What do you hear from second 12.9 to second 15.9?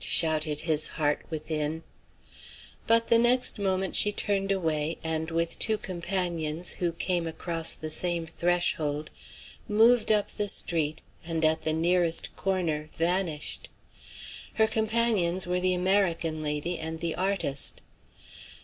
vanished. Her companions were the